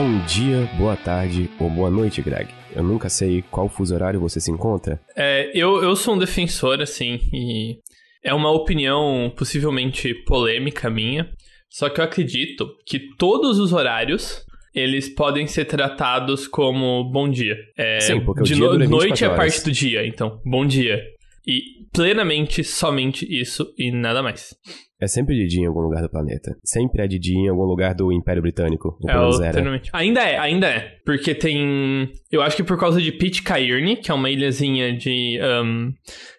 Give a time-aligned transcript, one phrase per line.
[0.00, 2.48] Bom dia, boa tarde ou boa noite, Greg.
[2.74, 4.98] Eu nunca sei qual fuso horário você se encontra.
[5.14, 7.76] É, eu, eu sou um defensor, assim, e
[8.24, 11.28] é uma opinião possivelmente polêmica minha.
[11.68, 14.42] Só que eu acredito que todos os horários
[14.74, 17.58] eles podem ser tratados como bom dia.
[17.76, 20.40] É, Sim, porque o de dia no- dura 24 noite é parte do dia, então
[20.46, 20.98] bom dia.
[21.46, 24.54] E plenamente somente isso e nada mais.
[25.00, 26.54] É sempre de dia em algum lugar do planeta.
[26.62, 28.98] Sempre é de dia em algum lugar do Império Britânico.
[29.08, 29.88] É alternamente.
[29.94, 30.98] Ainda é, ainda é.
[31.06, 32.12] Porque tem.
[32.30, 35.92] Eu acho que por causa de Pitcairn, que é uma ilhazinha de ahn,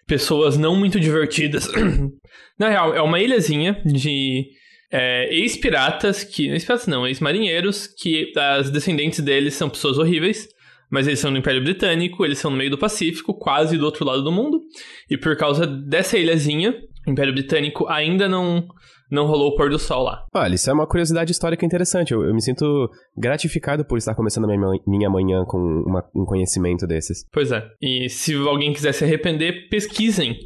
[0.06, 1.68] pessoas não muito divertidas.
[2.56, 4.46] Na real, é uma ilhazinha de
[4.92, 6.48] é, ex-piratas que.
[6.48, 10.46] Ex-piratas não, ex-marinheiros, que as descendentes deles são pessoas horríveis.
[10.92, 14.04] Mas eles são no Império Britânico, eles são no meio do Pacífico, quase do outro
[14.04, 14.60] lado do mundo.
[15.08, 16.74] E por causa dessa ilhazinha,
[17.06, 18.68] o Império Britânico ainda não,
[19.12, 20.24] não rolou o pôr do sol lá.
[20.34, 22.12] Olha, isso é uma curiosidade histórica interessante.
[22.12, 26.24] Eu, eu me sinto gratificado por estar começando a minha, minha manhã com uma- um
[26.24, 27.24] conhecimento desses.
[27.32, 27.62] Pois é.
[27.80, 30.36] E se alguém quiser se arrepender, pesquisem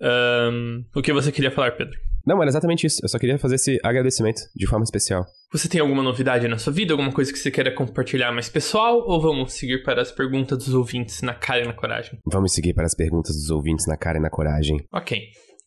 [0.00, 2.00] Ahn, o que você queria falar, Pedro?
[2.26, 3.00] Não, era exatamente isso.
[3.02, 5.26] Eu só queria fazer esse agradecimento de forma especial.
[5.52, 6.92] Você tem alguma novidade na sua vida?
[6.92, 9.04] Alguma coisa que você queira compartilhar mais pessoal?
[9.06, 12.18] Ou vamos seguir para as perguntas dos ouvintes na cara e na coragem?
[12.26, 14.78] Vamos seguir para as perguntas dos ouvintes na cara e na coragem.
[14.92, 15.20] Ok.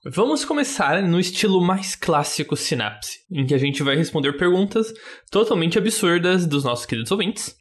[0.05, 4.93] Vamos começar no estilo mais clássico Sinapse, em que a gente vai responder perguntas
[5.29, 7.55] totalmente absurdas dos nossos queridos ouvintes.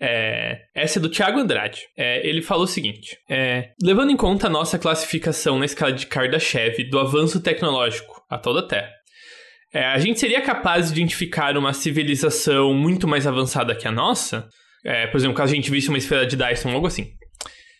[0.00, 1.88] É, essa é do Thiago Andrade.
[1.96, 6.06] É, ele falou o seguinte: é, levando em conta a nossa classificação na escala de
[6.06, 8.90] Kardashev do avanço tecnológico atual da Terra,
[9.72, 14.48] é, a gente seria capaz de identificar uma civilização muito mais avançada que a nossa?
[14.84, 17.12] É, por exemplo, caso a gente visse uma esfera de Dyson algo assim.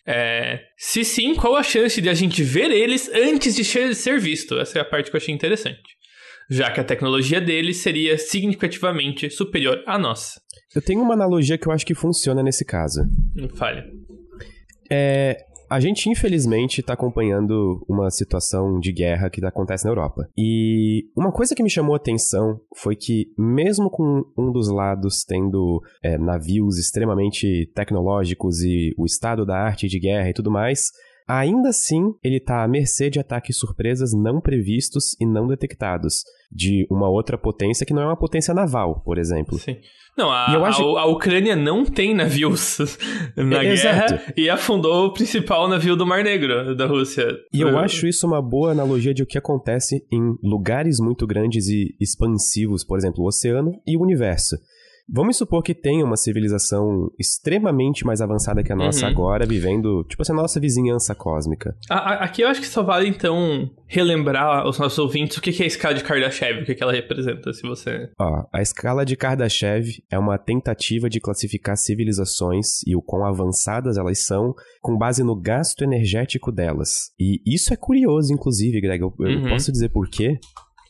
[0.05, 4.19] É, se sim, qual a chance de a gente ver eles antes de ser ser
[4.19, 4.59] visto?
[4.59, 5.81] Essa é a parte que eu achei interessante.
[6.49, 10.41] Já que a tecnologia deles seria significativamente superior à nossa.
[10.75, 13.01] Eu tenho uma analogia que eu acho que funciona nesse caso.
[13.35, 13.85] Não falha.
[14.89, 15.37] É.
[15.69, 20.27] A gente, infelizmente, está acompanhando uma situação de guerra que acontece na Europa.
[20.35, 25.23] E uma coisa que me chamou a atenção foi que, mesmo com um dos lados
[25.23, 30.89] tendo é, navios extremamente tecnológicos e o estado da arte de guerra e tudo mais,
[31.29, 36.87] ainda assim ele está à mercê de ataques surpresas não previstos e não detectados de
[36.89, 39.59] uma outra potência que não é uma potência naval, por exemplo.
[39.59, 39.77] Sim.
[40.17, 42.79] Não, a, acho- a, a Ucrânia não tem navios
[43.37, 47.25] na guerra e afundou o principal navio do Mar Negro da Rússia.
[47.53, 51.67] E eu acho isso uma boa analogia de o que acontece em lugares muito grandes
[51.67, 54.57] e expansivos, por exemplo, o oceano e o universo.
[55.11, 59.11] Vamos supor que tenha uma civilização extremamente mais avançada que a nossa Uhum.
[59.11, 61.75] agora, vivendo, tipo assim, a nossa vizinhança cósmica.
[61.89, 65.51] A- a- Aqui eu acho que só vale, então, relembrar aos nossos ouvintes o que
[65.51, 68.09] que é a escala de Kardashev, o que que ela representa, se você...
[68.19, 73.97] Ó, a escala de Kardashev é uma tentativa de classificar civilizações e o quão avançadas
[73.97, 77.11] elas são com base no gasto energético delas.
[77.19, 79.01] E isso é curioso, inclusive, Greg.
[79.01, 79.49] Eu, eu Uhum.
[79.49, 80.37] posso dizer por quê?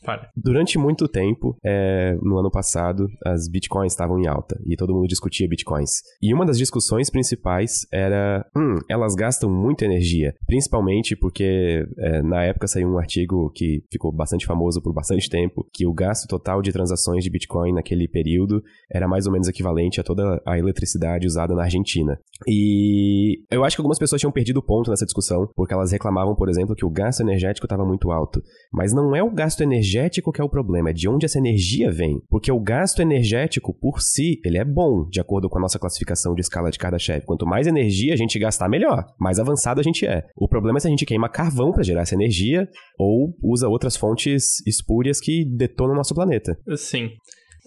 [0.02, 0.28] Fala.
[0.34, 5.06] Durante muito tempo, é, no ano passado, as bitcoins estavam em alta e todo mundo
[5.06, 6.00] discutia bitcoins.
[6.22, 10.34] E uma das discussões principais era: hum, elas gastam muita energia.
[10.46, 15.66] Principalmente porque é, na época saiu um artigo que ficou bastante famoso por bastante tempo,
[15.72, 20.00] que o gasto total de transações de bitcoin naquele período era mais ou menos equivalente
[20.00, 22.18] a toda a eletricidade usada na Argentina.
[22.48, 26.34] E eu acho que algumas pessoas tinham perdido o ponto nessa discussão, porque elas reclamavam,
[26.34, 28.40] por exemplo, que o gasto energético estava muito alto.
[28.72, 31.38] Mas não é o gasto energético energético que é o problema, é de onde essa
[31.38, 32.20] energia vem.
[32.28, 36.34] Porque o gasto energético, por si, ele é bom, de acordo com a nossa classificação
[36.34, 37.24] de escala de Kardashev.
[37.24, 39.04] Quanto mais energia a gente gastar, melhor.
[39.18, 40.24] Mais avançado a gente é.
[40.36, 43.96] O problema é se a gente queima carvão para gerar essa energia ou usa outras
[43.96, 46.56] fontes espúrias que detonam o nosso planeta.
[46.76, 47.10] Sim.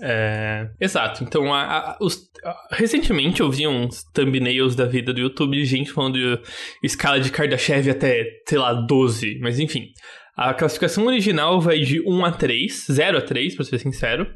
[0.01, 1.23] É, exato.
[1.23, 2.29] Então, a, a, os,
[2.71, 6.41] recentemente eu vi uns thumbnails da vida do YouTube de gente falando de
[6.81, 9.39] escala de Kardashev até, sei lá, 12.
[9.39, 9.89] Mas enfim.
[10.35, 14.27] A classificação original vai de 1 a 3, 0 a 3, pra ser sincero.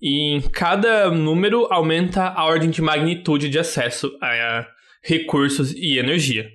[0.00, 4.66] E em cada número aumenta a ordem de magnitude de acesso a
[5.02, 6.48] recursos e energia.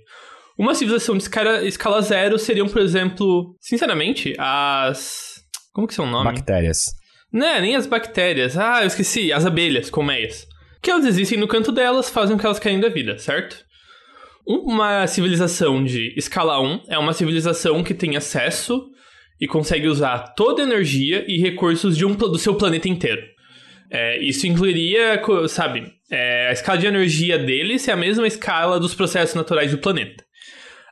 [0.57, 5.41] Uma civilização de escala, escala zero seriam, por exemplo, sinceramente, as.
[5.73, 6.25] Como que são o nome?
[6.25, 6.85] Bactérias.
[7.31, 8.57] Não, é, nem as bactérias.
[8.57, 9.31] Ah, eu esqueci.
[9.31, 10.47] As abelhas, colmeias.
[10.81, 13.68] Que elas existem no canto delas, fazem com que elas caem da vida, certo?
[14.45, 18.89] Uma civilização de escala 1 é uma civilização que tem acesso
[19.39, 23.21] e consegue usar toda a energia e recursos de um, do seu planeta inteiro.
[23.91, 28.93] É, isso incluiria, sabe, é, a escala de energia deles é a mesma escala dos
[28.93, 30.23] processos naturais do planeta.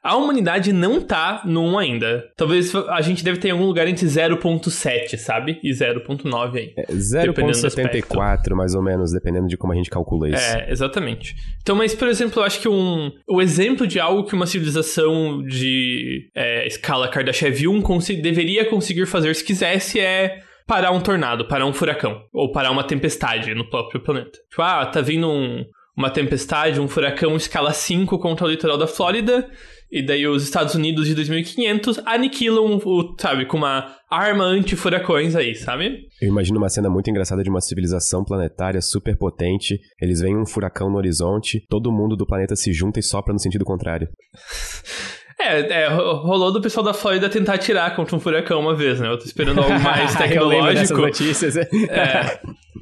[0.07, 2.23] A humanidade não tá no 1 ainda.
[2.37, 5.59] Talvez a gente deve ter em algum lugar entre 0.7, sabe?
[5.61, 6.73] E 0.9 aí.
[6.77, 10.41] É 0.74, mais ou menos, dependendo de como a gente calcula isso.
[10.41, 11.35] É, exatamente.
[11.61, 15.43] Então, mas, por exemplo, eu acho que um, o exemplo de algo que uma civilização
[15.43, 17.81] de é, escala Kardashev 1
[18.21, 22.85] deveria conseguir fazer se quisesse é parar um tornado, parar um furacão, ou parar uma
[22.85, 24.39] tempestade no próprio planeta.
[24.49, 25.65] Tipo, ah, tá vindo um,
[25.97, 29.49] uma tempestade, um furacão escala 5 contra o litoral da Flórida,
[29.91, 35.55] e daí os Estados Unidos de 2500 aniquilam o, sabe, com uma arma anti-furacões aí,
[35.55, 36.07] sabe?
[36.21, 39.79] Eu imagino uma cena muito engraçada de uma civilização planetária super potente.
[40.01, 43.39] Eles veem um furacão no horizonte, todo mundo do planeta se junta e sopra no
[43.39, 44.07] sentido contrário.
[45.39, 49.07] É, é, rolou do pessoal da Flórida tentar atirar contra um furacão uma vez, né?
[49.07, 50.99] Eu tô esperando algo mais tecnológico.
[50.99, 51.55] notícias.
[51.55, 52.39] é.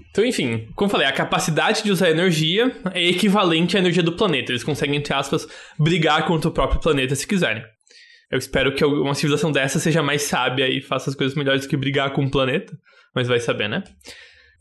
[0.10, 4.14] Então, enfim, como eu falei, a capacidade de usar energia é equivalente à energia do
[4.14, 4.54] planeta.
[4.54, 5.46] Eles conseguem, entre aspas,
[5.78, 7.62] brigar contra o próprio planeta se quiserem.
[8.32, 11.68] Eu espero que uma civilização dessa seja mais sábia e faça as coisas melhores do
[11.68, 12.74] que brigar com o planeta.
[13.14, 13.84] Mas vai saber, né?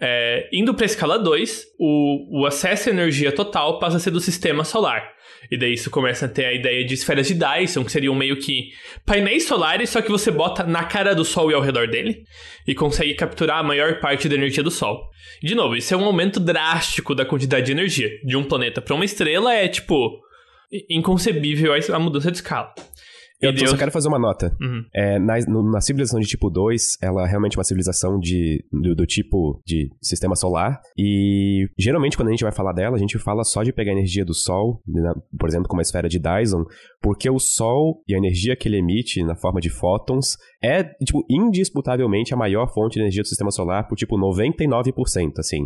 [0.00, 4.10] É, indo para a escala 2, o, o acesso à energia total passa a ser
[4.10, 5.13] do sistema solar.
[5.50, 8.36] E daí isso começa a ter a ideia de esferas de Dyson, que seriam meio
[8.36, 8.70] que
[9.04, 12.24] painéis solares, só que você bota na cara do Sol e ao redor dele,
[12.66, 15.10] e consegue capturar a maior parte da energia do Sol.
[15.42, 18.10] E, de novo, isso é um aumento drástico da quantidade de energia.
[18.24, 20.20] De um planeta para uma estrela é, tipo,
[20.88, 22.74] inconcebível a mudança de escala.
[23.40, 23.70] Eu Deus...
[23.70, 24.56] só quero fazer uma nota.
[24.60, 24.84] Uhum.
[24.94, 28.94] É, na, no, na, civilização de tipo 2, ela é realmente uma civilização de, do,
[28.94, 30.80] do, tipo de sistema solar.
[30.96, 33.94] E geralmente, quando a gente vai falar dela, a gente fala só de pegar a
[33.94, 36.64] energia do Sol, né, por exemplo, como a esfera de Dyson,
[37.02, 41.24] porque o Sol e a energia que ele emite na forma de fótons é, tipo,
[41.28, 45.64] indisputavelmente a maior fonte de energia do sistema solar por, tipo, 99%, assim.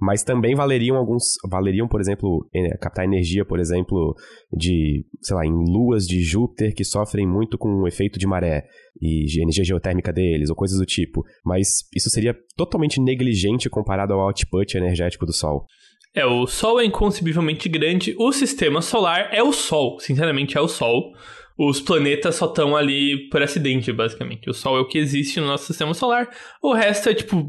[0.00, 1.34] Mas também valeriam alguns.
[1.48, 2.48] Valeriam, por exemplo,
[2.80, 4.14] captar energia, por exemplo,
[4.52, 8.64] de, sei lá, em luas de Júpiter que sofrem muito com o efeito de maré
[9.00, 11.24] e energia geotérmica deles, ou coisas do tipo.
[11.44, 15.66] Mas isso seria totalmente negligente comparado ao output energético do Sol.
[16.14, 20.68] É, o Sol é inconcebivelmente grande, o sistema solar é o Sol, sinceramente é o
[20.68, 21.12] Sol.
[21.56, 24.48] Os planetas só estão ali por acidente, basicamente.
[24.48, 26.28] O Sol é o que existe no nosso sistema solar,
[26.62, 27.48] o resto é tipo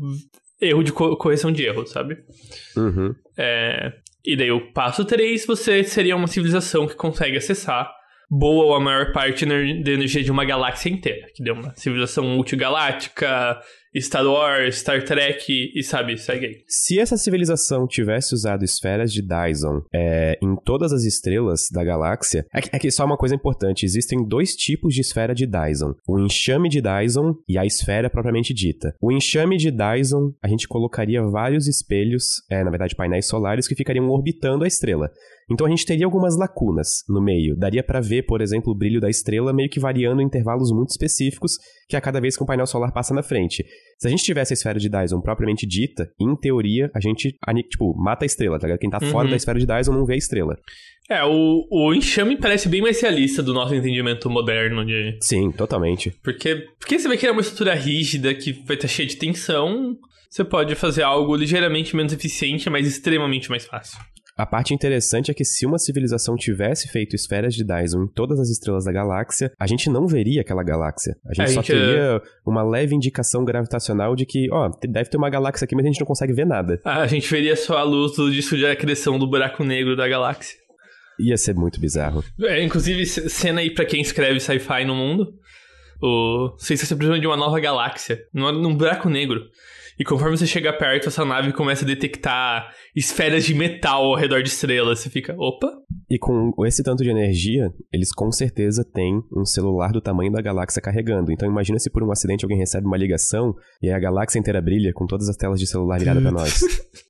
[0.62, 2.20] erro de co correção de erro, sabe?
[2.78, 3.16] Uhum.
[3.38, 7.92] É, e daí o passo 3, você seria uma civilização que consegue acessar
[8.30, 12.24] boa ou a maior parte da energia de uma galáxia inteira, que deu uma civilização
[12.24, 13.60] multigaláctica,
[14.00, 16.64] Star Wars, Star Trek e sabe, segue aí.
[16.68, 22.46] Se essa civilização tivesse usado esferas de Dyson é, em todas as estrelas da galáxia,
[22.54, 25.94] é que, é que só uma coisa importante: existem dois tipos de esfera de Dyson:
[26.08, 28.96] o enxame de Dyson e a esfera propriamente dita.
[29.02, 33.76] O enxame de Dyson, a gente colocaria vários espelhos, é, na verdade, painéis solares que
[33.76, 35.12] ficariam orbitando a estrela.
[35.52, 37.56] Então a gente teria algumas lacunas no meio.
[37.58, 40.90] Daria para ver, por exemplo, o brilho da estrela meio que variando em intervalos muito
[40.90, 41.58] específicos,
[41.90, 43.66] que a cada vez que um painel solar passa na frente.
[43.98, 47.36] Se a gente tivesse a esfera de Dyson propriamente dita, em teoria, a gente,
[47.70, 48.80] tipo, mata a estrela, tá ligado?
[48.80, 49.10] Quem tá uhum.
[49.10, 50.58] fora da esfera de Dyson não vê a estrela.
[51.10, 55.18] É, o, o enxame parece bem mais realista do nosso entendimento moderno de...
[55.20, 56.12] Sim, totalmente.
[56.24, 59.98] Porque, porque você vai criar uma estrutura rígida que vai estar cheia de tensão,
[60.30, 64.00] você pode fazer algo ligeiramente menos eficiente, mas extremamente mais fácil.
[64.42, 68.40] A parte interessante é que se uma civilização tivesse feito esferas de Dyson em todas
[68.40, 71.16] as estrelas da galáxia, a gente não veria aquela galáxia.
[71.28, 72.22] A gente a só gente teria é...
[72.44, 76.00] uma leve indicação gravitacional de que, ó, deve ter uma galáxia aqui, mas a gente
[76.00, 76.82] não consegue ver nada.
[76.84, 80.58] A gente veria só a luz do disco de acreção do buraco negro da galáxia.
[81.20, 82.24] Ia ser muito bizarro.
[82.42, 85.36] É, inclusive, cena aí pra quem escreve sci-fi no mundo.
[86.02, 89.42] O está precisando de uma nova galáxia, num, num buraco negro.
[90.00, 94.42] E conforme você chega perto, essa nave começa a detectar esferas de metal ao redor
[94.42, 95.00] de estrelas.
[95.00, 95.72] Você fica, opa.
[96.10, 100.42] E com esse tanto de energia, eles com certeza têm um celular do tamanho da
[100.42, 101.32] galáxia carregando.
[101.32, 104.92] Então imagina se por um acidente alguém recebe uma ligação e a galáxia inteira brilha
[104.92, 106.62] com todas as telas de celular viradas para nós.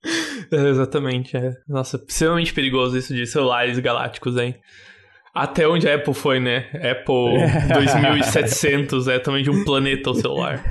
[0.51, 1.53] é, exatamente, é.
[1.69, 4.55] Nossa, extremamente perigoso isso de celulares galácticos, hein?
[5.33, 6.69] Até onde a Apple foi, né?
[6.73, 7.38] Apple
[7.73, 10.61] 2700 é também de um planeta o celular.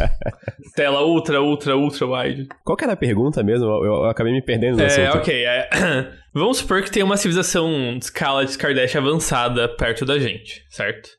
[0.74, 2.48] Tela ultra, ultra, ultra wide.
[2.64, 3.66] Qual que era a pergunta mesmo?
[3.66, 5.18] Eu, eu acabei me perdendo no é, assunto.
[5.18, 5.44] ok.
[5.44, 5.68] É...
[6.32, 11.10] Vamos supor que tem uma civilização de escala de Kardashian avançada perto da gente, certo?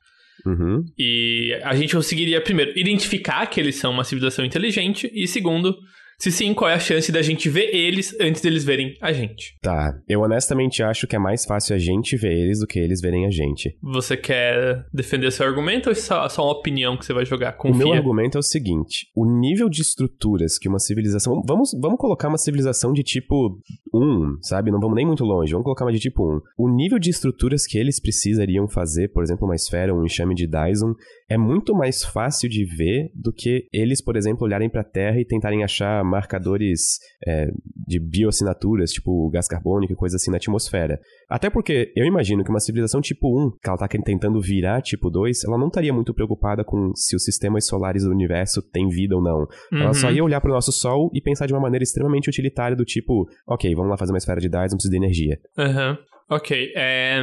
[0.43, 0.83] Uhum.
[0.97, 5.77] E a gente conseguiria, primeiro, identificar que eles são uma civilização inteligente, e segundo,
[6.17, 9.57] se sim, qual é a chance da gente ver eles antes deles verem a gente?
[9.61, 9.93] Tá.
[10.07, 13.25] Eu honestamente acho que é mais fácil a gente ver eles do que eles verem
[13.25, 13.77] a gente.
[13.81, 17.53] Você quer defender seu argumento ou é só, só uma opinião que você vai jogar?
[17.53, 17.75] Confia.
[17.75, 21.41] O meu argumento é o seguinte: o nível de estruturas que uma civilização.
[21.45, 23.59] Vamos, vamos colocar uma civilização de tipo
[23.93, 24.71] 1, sabe?
[24.71, 26.41] Não vamos nem muito longe, vamos colocar uma de tipo 1.
[26.57, 30.47] O nível de estruturas que eles precisariam fazer, por exemplo, uma esfera, um enxame de
[30.47, 30.93] Dyson,
[31.29, 35.19] é muito mais fácil de ver do que eles, por exemplo, olharem para a Terra
[35.19, 37.47] e tentarem achar marcadores é,
[37.87, 40.99] de bioassinaturas, tipo gás carbônico e coisa assim na atmosfera.
[41.29, 45.09] Até porque eu imagino que uma civilização tipo 1, que ela tá tentando virar tipo
[45.09, 49.15] 2, ela não estaria muito preocupada com se os sistemas solares do universo têm vida
[49.15, 49.47] ou não.
[49.71, 49.81] Uhum.
[49.81, 52.75] Ela só ia olhar para o nosso Sol e pensar de uma maneira extremamente utilitária
[52.75, 55.39] do tipo, ok, vamos lá fazer uma esfera de Dyson, preciso de energia.
[55.57, 55.91] Aham.
[55.91, 55.97] Uhum.
[56.29, 57.21] Ok, é...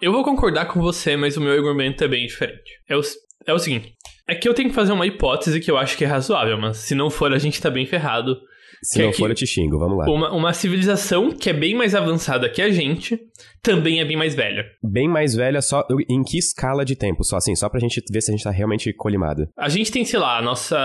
[0.00, 2.70] Eu vou concordar com você, mas o meu argumento é bem diferente.
[2.88, 3.00] É o,
[3.46, 3.94] é o seguinte:
[4.32, 6.78] é que eu tenho que fazer uma hipótese que eu acho que é razoável, mas
[6.78, 8.36] se não for, a gente tá bem ferrado.
[8.82, 10.10] Se não é for, eu te xingo, vamos lá.
[10.10, 13.20] Uma, uma civilização que é bem mais avançada que a gente
[13.62, 14.64] também é bem mais velha.
[14.82, 17.22] Bem mais velha, só em que escala de tempo?
[17.22, 19.48] Só assim, só pra gente ver se a gente tá realmente colimado.
[19.56, 20.76] A gente tem, sei lá, a nossa.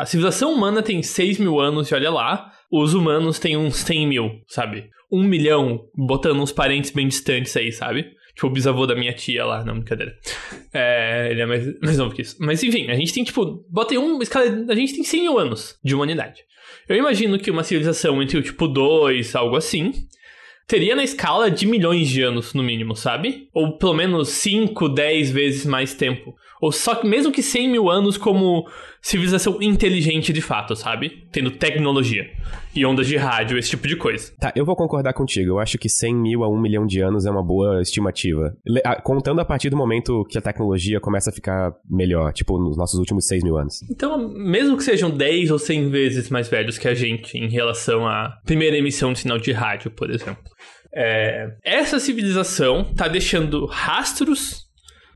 [0.00, 2.50] A civilização humana tem 6 mil anos e olha lá.
[2.70, 4.88] Os humanos têm uns 100 mil, sabe?
[5.12, 8.06] Um milhão, botando uns parentes bem distantes aí, sabe?
[8.34, 10.16] Tipo, o bisavô da minha tia lá, não, brincadeira.
[10.72, 12.36] É, ele é mais, mais novo que isso.
[12.40, 14.46] Mas enfim, a gente tem, tipo, bota em uma escala.
[14.68, 16.42] A gente tem 100 mil anos de humanidade.
[16.88, 19.92] Eu imagino que uma civilização entre o tipo 2, algo assim,
[20.66, 23.48] teria na escala de milhões de anos, no mínimo, sabe?
[23.52, 26.34] Ou pelo menos 5, 10 vezes mais tempo.
[26.60, 28.66] Ou só que mesmo que 100 mil anos como
[29.00, 31.24] civilização inteligente de fato, sabe?
[31.30, 32.30] Tendo tecnologia
[32.74, 34.32] e ondas de rádio, esse tipo de coisa.
[34.38, 35.50] Tá, eu vou concordar contigo.
[35.50, 38.54] Eu acho que 100 mil a 1 milhão de anos é uma boa estimativa.
[39.02, 42.98] Contando a partir do momento que a tecnologia começa a ficar melhor, tipo nos nossos
[42.98, 43.82] últimos 6 mil anos.
[43.90, 48.06] Então, mesmo que sejam 10 ou 100 vezes mais velhos que a gente em relação
[48.06, 50.42] à primeira emissão de sinal de rádio, por exemplo.
[50.94, 54.66] É, essa civilização tá deixando rastros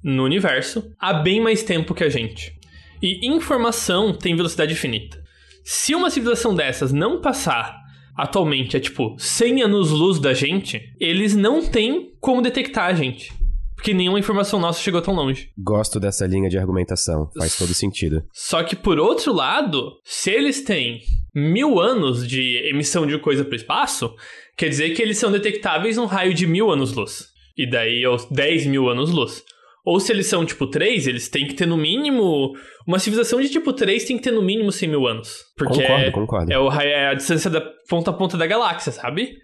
[0.02, 2.54] no universo há bem mais tempo que a gente.
[3.02, 5.25] E informação tem velocidade infinita.
[5.68, 7.76] Se uma civilização dessas não passar
[8.16, 13.32] atualmente a tipo 100 anos-luz da gente, eles não têm como detectar a gente.
[13.74, 15.50] Porque nenhuma informação nossa chegou tão longe.
[15.58, 17.28] Gosto dessa linha de argumentação.
[17.36, 18.22] Faz todo sentido.
[18.32, 21.02] Só que, por outro lado, se eles têm
[21.34, 24.14] mil anos de emissão de coisa para o espaço,
[24.56, 27.30] quer dizer que eles são detectáveis num raio de mil anos-luz.
[27.58, 29.42] E daí aos 10 mil anos-luz.
[29.86, 32.52] Ou se eles são tipo 3, eles têm que ter no mínimo.
[32.84, 35.44] Uma civilização de tipo 3 tem que ter no mínimo 100 mil anos.
[35.56, 36.52] Porque concordo, é, concordo.
[36.52, 39.36] É, o, é a distância da ponta a ponta da galáxia, sabe?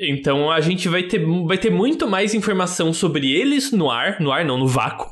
[0.00, 4.32] Então a gente vai ter, vai ter muito mais informação sobre eles no ar, no
[4.32, 5.06] ar não, no vácuo,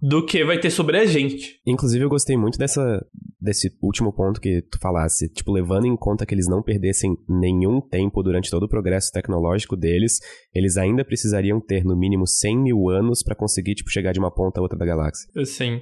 [0.00, 1.60] do que vai ter sobre a gente.
[1.66, 3.04] Inclusive, eu gostei muito dessa,
[3.40, 5.28] desse último ponto que tu falasse.
[5.28, 9.76] Tipo, levando em conta que eles não perdessem nenhum tempo durante todo o progresso tecnológico
[9.76, 10.18] deles,
[10.54, 14.30] eles ainda precisariam ter no mínimo 100 mil anos para conseguir, tipo, chegar de uma
[14.30, 15.28] ponta a outra da galáxia.
[15.44, 15.80] Sim.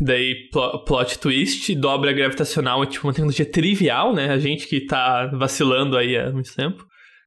[0.00, 0.48] Daí,
[0.86, 4.30] plot twist, dobra gravitacional é tipo uma tecnologia trivial, né?
[4.30, 6.84] A gente que tá vacilando aí há muito tempo.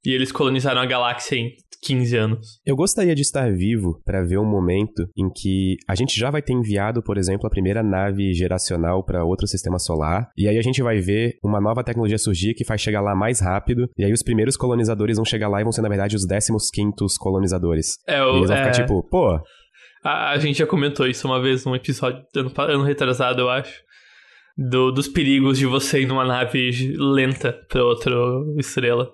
[0.08, 2.62] E eles colonizaram a galáxia em 15 anos.
[2.66, 6.42] Eu gostaria de estar vivo para ver um momento em que a gente já vai
[6.42, 10.62] ter enviado, por exemplo, a primeira nave geracional para outro sistema solar, e aí a
[10.62, 14.14] gente vai ver uma nova tecnologia surgir que faz chegar lá mais rápido, e aí
[14.14, 17.98] os primeiros colonizadores vão chegar lá e vão ser, na verdade, os 15 colonizadores.
[18.08, 18.64] É, o, e eles vão é...
[18.64, 19.38] ficar tipo, pô.
[20.06, 23.84] A, a, gente já comentou isso uma vez num episódio ano, ano retrasado, eu acho.
[24.58, 28.16] Do, dos perigos de você ir numa nave lenta pra outra
[28.58, 29.12] estrela.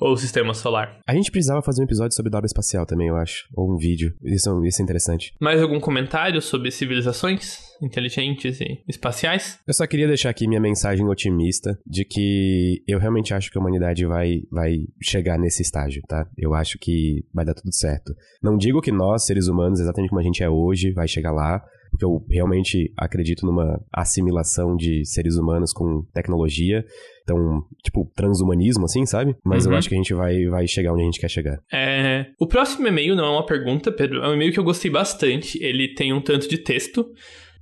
[0.00, 0.98] Ou o sistema solar.
[1.06, 3.46] A gente precisava fazer um episódio sobre dobra espacial também, eu acho.
[3.54, 4.14] Ou um vídeo.
[4.22, 5.34] Isso, isso é interessante.
[5.40, 9.58] Mais algum comentário sobre civilizações inteligentes e espaciais?
[9.66, 13.60] Eu só queria deixar aqui minha mensagem otimista de que eu realmente acho que a
[13.60, 16.26] humanidade vai, vai chegar nesse estágio, tá?
[16.36, 18.14] Eu acho que vai dar tudo certo.
[18.42, 21.62] Não digo que nós, seres humanos, exatamente como a gente é hoje, vai chegar lá,
[21.90, 26.84] porque eu realmente acredito numa assimilação de seres humanos com tecnologia.
[27.22, 29.36] Então, tipo, transhumanismo, assim, sabe?
[29.44, 29.72] Mas uhum.
[29.72, 31.60] eu acho que a gente vai, vai chegar onde a gente quer chegar.
[31.72, 32.26] É...
[32.38, 34.22] O próximo e-mail não é uma pergunta, Pedro.
[34.22, 35.62] É um e-mail que eu gostei bastante.
[35.62, 37.06] Ele tem um tanto de texto.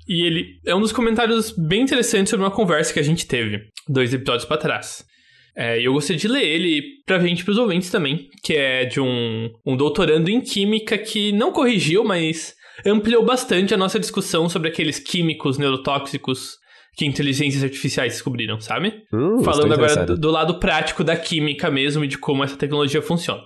[0.07, 3.69] E ele é um dos comentários bem interessantes sobre uma conversa que a gente teve
[3.87, 5.07] dois episódios para trás.
[5.55, 9.51] É, eu gostaria de ler ele pra gente, pros ouvintes também, que é de um,
[9.67, 12.55] um doutorando em química que não corrigiu, mas
[12.87, 16.57] ampliou bastante a nossa discussão sobre aqueles químicos neurotóxicos
[16.97, 19.05] que inteligências artificiais descobriram, sabe?
[19.13, 23.01] Hum, Falando agora do, do, lado prático da química mesmo e de como essa tecnologia
[23.01, 23.41] funciona.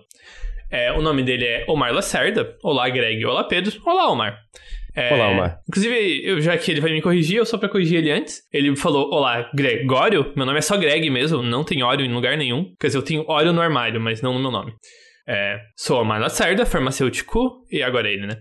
[0.70, 2.56] É, o nome dele é Omar Lacerda.
[2.62, 3.22] Olá, Greg.
[3.26, 3.78] Olá, Pedro.
[3.84, 4.38] Olá, Omar.
[4.94, 5.58] É, olá, Omar.
[5.68, 8.40] Inclusive, eu, já que ele vai me corrigir, eu só pra corrigir ele antes.
[8.50, 10.32] Ele falou: Olá, Gregório.
[10.34, 12.74] Meu nome é só Greg mesmo, não tem óleo em lugar nenhum.
[12.80, 14.72] Quer dizer, eu tenho óleo no armário, mas não no meu nome.
[15.28, 18.36] É, sou Omar Lacerda, farmacêutico, e agora ele, né?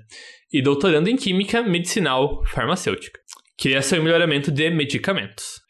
[0.51, 3.20] E doutorando em Química Medicinal Farmacêutica,
[3.58, 5.62] criação e melhoramento de medicamentos.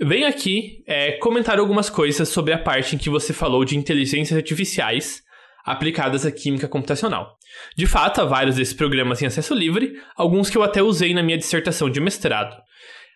[0.00, 4.36] Venho aqui é, comentar algumas coisas sobre a parte em que você falou de inteligências
[4.36, 5.22] artificiais
[5.64, 7.38] aplicadas à química computacional.
[7.76, 11.22] De fato, há vários desses programas em acesso livre, alguns que eu até usei na
[11.22, 12.54] minha dissertação de mestrado.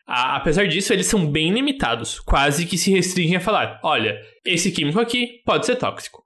[0.06, 4.72] A, apesar disso, eles são bem limitados, quase que se restringem a falar: olha, esse
[4.72, 6.22] químico aqui pode ser tóxico.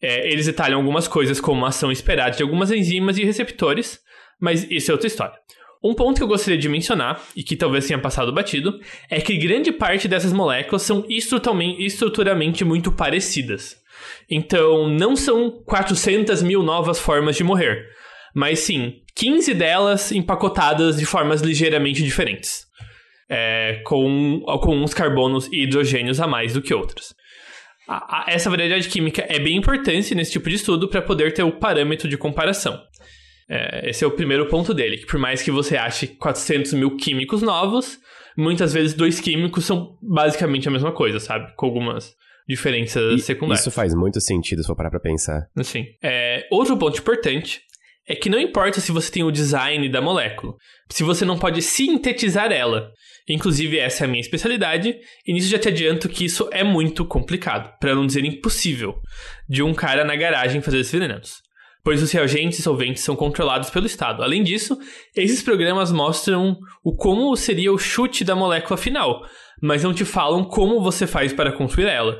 [0.00, 4.00] É, eles detalham algumas coisas como a ação esperada de algumas enzimas e receptores,
[4.40, 5.36] mas isso é outra história.
[5.82, 8.78] Um ponto que eu gostaria de mencionar, e que talvez tenha passado batido,
[9.10, 13.76] é que grande parte dessas moléculas são estruturalmente muito parecidas.
[14.28, 17.86] Então, não são 400 mil novas formas de morrer,
[18.34, 22.66] mas sim 15 delas empacotadas de formas ligeiramente diferentes,
[23.30, 27.14] é, com, uns carbonos e hidrogênios a mais do que outros.
[27.88, 31.44] A, a, essa variedade química é bem importante nesse tipo de estudo para poder ter
[31.44, 32.78] o parâmetro de comparação.
[33.48, 36.96] É, esse é o primeiro ponto dele, que por mais que você ache 400 mil
[36.96, 37.98] químicos novos,
[38.36, 41.54] muitas vezes dois químicos são basicamente a mesma coisa, sabe?
[41.56, 42.14] Com algumas
[42.48, 43.60] diferenças e secundárias.
[43.60, 45.48] Isso faz muito sentido se for parar pra pensar.
[45.62, 45.86] Sim.
[46.02, 47.60] É, outro ponto importante
[48.08, 50.54] é que não importa se você tem o design da molécula,
[50.88, 52.92] se você não pode sintetizar ela.
[53.28, 57.04] Inclusive, essa é a minha especialidade, e nisso já te adianto que isso é muito
[57.04, 58.94] complicado, para não dizer impossível,
[59.48, 61.45] de um cara na garagem fazer esses venenos
[61.86, 64.20] pois os reagentes e solventes são controlados pelo Estado.
[64.20, 64.76] Além disso,
[65.14, 69.24] esses programas mostram o como seria o chute da molécula final,
[69.62, 72.18] mas não te falam como você faz para construir ela,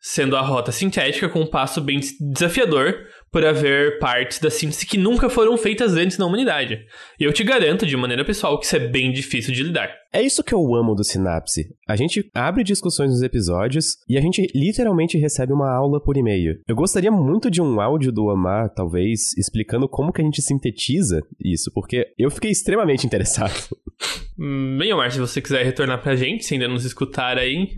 [0.00, 4.98] sendo a rota sintética com um passo bem desafiador, por haver partes da síntese que
[4.98, 6.84] nunca foram feitas antes na humanidade.
[7.18, 9.88] E eu te garanto, de maneira pessoal, que isso é bem difícil de lidar.
[10.12, 11.72] É isso que eu amo do Sinapse.
[11.88, 16.60] A gente abre discussões nos episódios e a gente literalmente recebe uma aula por e-mail.
[16.66, 21.22] Eu gostaria muito de um áudio do Amar, talvez, explicando como que a gente sintetiza
[21.38, 23.54] isso, porque eu fiquei extremamente interessado.
[24.36, 27.68] Bem, Omar, se você quiser retornar pra gente, se ainda nos escutar aí,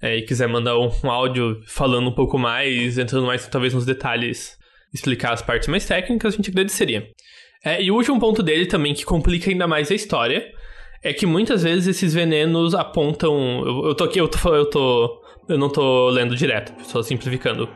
[0.00, 3.84] é, e quiser mandar um, um áudio falando um pouco mais, entrando mais talvez nos
[3.84, 4.57] detalhes
[4.92, 7.08] explicar as partes mais técnicas, a gente agradeceria.
[7.64, 10.46] É, e o último ponto dele também, que complica ainda mais a história,
[11.02, 13.62] é que muitas vezes esses venenos apontam.
[13.64, 15.22] Eu, eu tô aqui, eu tô, eu tô.
[15.48, 17.68] Eu não tô lendo direto, só simplificando.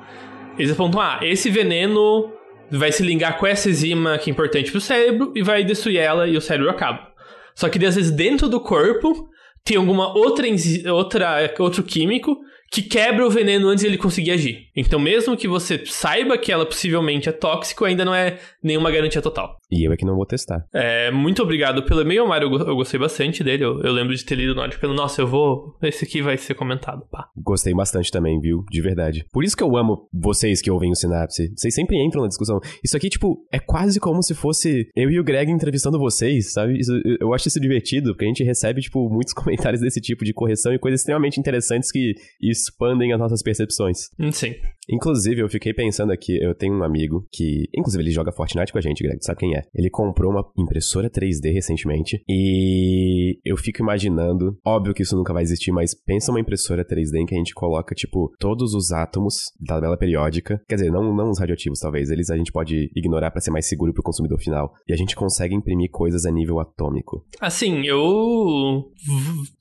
[0.59, 2.31] Eles apontam, ah, esse veneno
[2.71, 6.29] vai se ligar com essa enzima que é importante pro cérebro e vai destruir ela
[6.29, 7.09] e o cérebro acaba.
[7.55, 9.29] Só que às vezes dentro do corpo
[9.65, 10.47] tem alguma outra,
[10.93, 12.37] outra outro químico
[12.73, 14.69] que quebra o veneno antes de ele conseguir agir.
[14.75, 19.21] Então, mesmo que você saiba que ela possivelmente é tóxico, ainda não é nenhuma garantia
[19.21, 19.61] total.
[19.73, 20.67] E eu é que não vou testar.
[20.71, 22.53] É, muito obrigado pelo e-mail, Mário.
[22.53, 23.65] Eu, eu, gostei bastante dele.
[23.65, 25.75] Eu, eu, lembro de ter lido na hora pelo, nossa, eu vou.
[25.83, 27.07] Esse aqui vai ser comentado.
[27.11, 27.29] Pá.
[27.35, 28.67] Gostei bastante também, viu?
[28.71, 29.25] De verdade.
[29.33, 31.51] Por isso que eu amo vocês que ouvem o Sinapse.
[31.57, 32.61] Vocês sempre entram na discussão.
[32.85, 36.79] Isso aqui, tipo, é quase como se fosse eu e o Greg entrevistando vocês, sabe?
[36.79, 40.35] Isso, eu acho isso divertido, porque a gente recebe, tipo, muitos comentários desse tipo de
[40.35, 44.11] correção e coisas extremamente interessantes que expandem as nossas percepções.
[44.33, 44.55] Sim.
[44.91, 48.79] Inclusive, eu fiquei pensando aqui, eu tenho um amigo que, inclusive, ele joga Fortnite com
[48.79, 49.63] a gente, Greg, sabe quem é?
[49.75, 55.43] Ele comprou uma impressora 3D recentemente e eu fico imaginando, óbvio que isso nunca vai
[55.43, 59.53] existir, mas pensa uma impressora 3D em que a gente coloca, tipo, todos os átomos
[59.61, 63.31] da tabela periódica, quer dizer, não, não os radioativos, talvez, eles a gente pode ignorar
[63.31, 66.59] para ser mais seguro pro consumidor final, e a gente consegue imprimir coisas a nível
[66.59, 67.25] atômico.
[67.41, 68.91] Assim, eu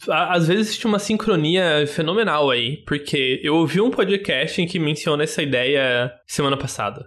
[0.07, 4.79] às vezes existe uma sincronia fenomenal aí, porque eu ouvi um podcast em que
[5.11, 7.05] menciona essa ideia semana passada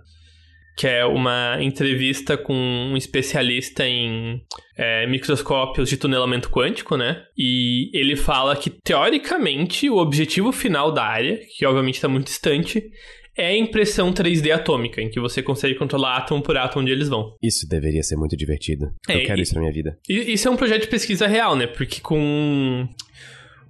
[0.76, 4.42] que é uma entrevista com um especialista em
[4.76, 7.22] é, microscópios de tunelamento quântico, né?
[7.38, 12.90] E ele fala que, teoricamente, o objetivo final da área, que obviamente está muito distante,
[13.36, 17.08] é a impressão 3D atômica, em que você consegue controlar átomo por átomo onde eles
[17.08, 17.36] vão.
[17.40, 18.86] Isso deveria ser muito divertido.
[19.08, 19.96] É, Eu quero e, isso na minha vida.
[20.08, 21.68] Isso é um projeto de pesquisa real, né?
[21.68, 22.88] Porque com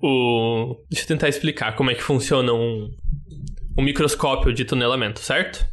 [0.02, 0.74] o...
[0.90, 2.90] Deixa eu tentar explicar como é que funciona um,
[3.76, 5.64] um microscópio de tunelamento, certo?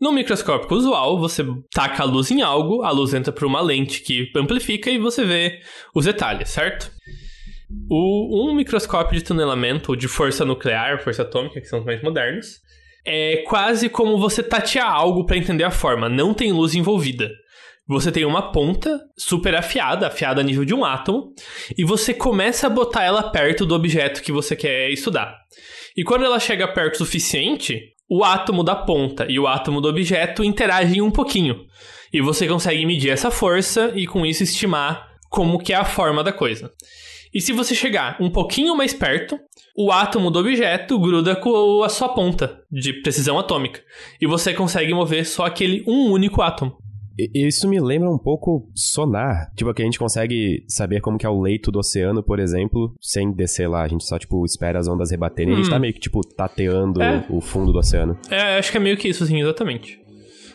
[0.00, 4.00] No microscópio usual, você taca a luz em algo, a luz entra por uma lente
[4.00, 5.60] que amplifica e você vê
[5.94, 6.90] os detalhes, certo?
[7.88, 12.02] O, um microscópio de tunelamento, ou de força nuclear, força atômica, que são os mais
[12.02, 12.60] modernos,
[13.04, 16.08] é quase como você tatear algo para entender a forma.
[16.08, 17.30] Não tem luz envolvida.
[17.86, 21.32] Você tem uma ponta super afiada, afiada a nível de um átomo,
[21.76, 25.36] e você começa a botar ela perto do objeto que você quer estudar.
[25.96, 29.88] E quando ela chega perto o suficiente, o átomo da ponta e o átomo do
[29.88, 31.66] objeto interagem um pouquinho.
[32.12, 36.22] E você consegue medir essa força e com isso estimar como que é a forma
[36.22, 36.70] da coisa.
[37.32, 39.38] E se você chegar um pouquinho mais perto,
[39.74, 43.80] o átomo do objeto gruda com a sua ponta de precisão atômica.
[44.20, 46.76] E você consegue mover só aquele um único átomo.
[47.34, 49.52] Isso me lembra um pouco sonar.
[49.54, 52.94] Tipo, que a gente consegue saber como que é o leito do oceano, por exemplo,
[53.00, 53.82] sem descer lá.
[53.82, 55.56] A gente só, tipo, espera as ondas rebaterem hum.
[55.56, 55.80] a gente tá hum.
[55.80, 57.24] meio que, tipo, tateando é.
[57.28, 58.18] o fundo do oceano.
[58.30, 60.00] É, acho que é meio que isso, sim, exatamente.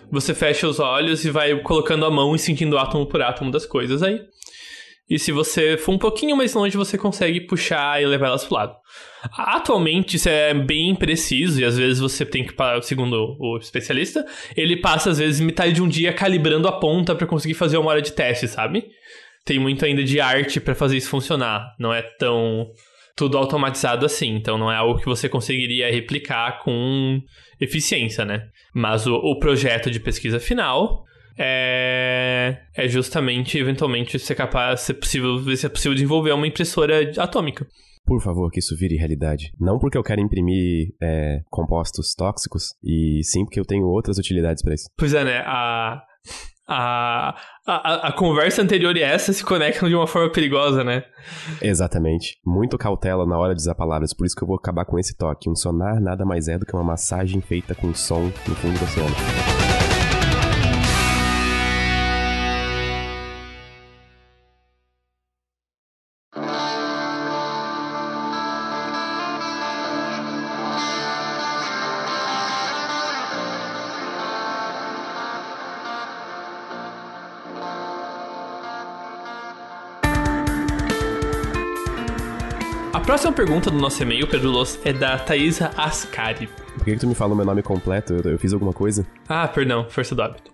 [0.09, 3.65] Você fecha os olhos e vai colocando a mão e sentindo átomo por átomo das
[3.65, 4.21] coisas aí.
[5.09, 8.55] E se você for um pouquinho mais longe, você consegue puxar e levar elas pro
[8.55, 8.75] lado.
[9.37, 14.75] Atualmente isso é bem preciso e às vezes você tem que, segundo o especialista, ele
[14.75, 18.01] passa às vezes metade de um dia calibrando a ponta para conseguir fazer uma hora
[18.01, 18.85] de teste, sabe?
[19.45, 21.73] Tem muito ainda de arte para fazer isso funcionar.
[21.79, 22.67] Não é tão
[23.15, 27.21] tudo automatizado assim, então não é algo que você conseguiria replicar com
[27.59, 28.49] eficiência, né?
[28.73, 31.05] Mas o, o projeto de pesquisa final
[31.37, 37.11] é, é justamente, eventualmente, ser capaz, ser possível, ver se é possível desenvolver uma impressora
[37.17, 37.67] atômica.
[38.05, 39.51] Por favor, que isso vire realidade.
[39.59, 44.63] Não porque eu quero imprimir é, compostos tóxicos, e sim porque eu tenho outras utilidades
[44.63, 44.89] para isso.
[44.97, 45.43] Pois é, né?
[45.45, 46.01] A,
[46.65, 47.35] a,
[47.67, 51.03] a, a, conversa anterior e essa se conectam de uma forma perigosa, né?
[51.61, 52.37] Exatamente.
[52.45, 55.15] Muito cautela na hora de usar palavras, por isso que eu vou acabar com esse
[55.15, 55.49] toque.
[55.49, 58.85] Um sonar nada mais é do que uma massagem feita com som no fundo do
[58.85, 59.66] oceano.
[83.07, 86.45] Próxima pergunta do nosso e-mail, Pedro Los, é da Thaisa Ascari.
[86.75, 88.13] Por que, que tu me fala o meu nome completo?
[88.13, 89.07] Eu, eu fiz alguma coisa?
[89.29, 90.51] Ah, perdão, força do hábito.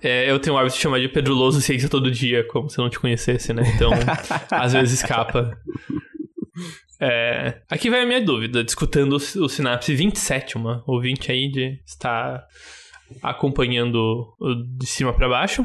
[0.00, 2.78] É, eu tenho o hábito de chamar de Pedro Loso Ciência todo dia, como se
[2.78, 3.64] eu não te conhecesse, né?
[3.74, 3.90] Então,
[4.48, 5.58] às vezes escapa.
[7.00, 11.80] É, aqui vai a minha dúvida, discutindo o, o Sinapse 27, uma ouvinte aí de
[11.84, 12.46] estar
[13.20, 14.36] acompanhando
[14.78, 15.64] de cima para baixo.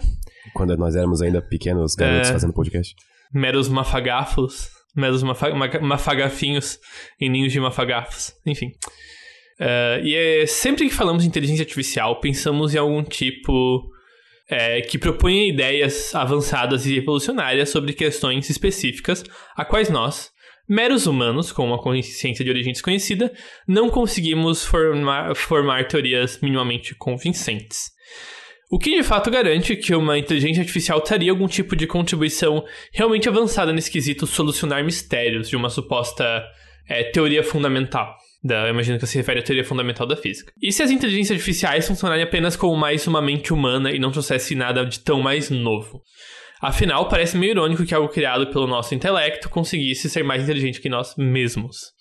[0.56, 2.96] Quando nós éramos ainda pequenos garotos é, fazendo podcast.
[3.32, 6.80] Meros mafagafos meros mafagafinhos
[7.20, 8.72] em ninhos de mafagafos, enfim.
[9.60, 13.92] Uh, e é, sempre que falamos de inteligência artificial, pensamos em algum tipo
[14.50, 19.24] é, que proponha ideias avançadas e revolucionárias sobre questões específicas,
[19.56, 20.32] a quais nós,
[20.68, 23.32] meros humanos com uma consciência de origem desconhecida,
[23.68, 27.92] não conseguimos formar, formar teorias minimamente convincentes.
[28.74, 33.30] O que de fato garante que uma inteligência artificial teria algum tipo de contribuição realmente
[33.30, 36.44] avançada nesse quesito solucionar mistérios de uma suposta
[36.90, 38.18] é, teoria fundamental.
[38.44, 40.52] Da, imagino que se refere à teoria fundamental da física.
[40.60, 44.58] E se as inteligências artificiais funcionarem apenas como mais uma mente humana e não trouxessem
[44.58, 46.02] nada de tão mais novo?
[46.60, 50.90] Afinal, parece meio irônico que algo criado pelo nosso intelecto conseguisse ser mais inteligente que
[50.90, 51.93] nós mesmos.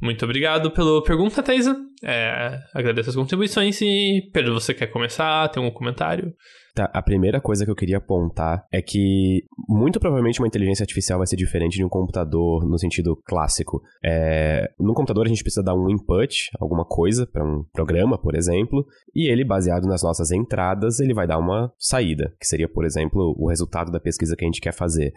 [0.00, 1.76] Muito obrigado pela pergunta, Teisa.
[2.02, 5.48] É, agradeço as contribuições e, Pedro, você quer começar?
[5.48, 6.34] Tem algum comentário?
[6.74, 11.18] Tá, a primeira coisa que eu queria apontar é que muito provavelmente uma inteligência artificial
[11.18, 13.80] vai ser diferente de um computador no sentido clássico.
[14.04, 18.34] É, no computador a gente precisa dar um input, alguma coisa, para um programa, por
[18.34, 22.84] exemplo, e ele, baseado nas nossas entradas, ele vai dar uma saída, que seria, por
[22.84, 25.14] exemplo, o resultado da pesquisa que a gente quer fazer.